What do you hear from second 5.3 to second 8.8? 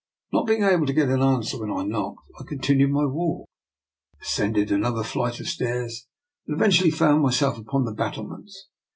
of stairs, and eventually found myself upon the battlements.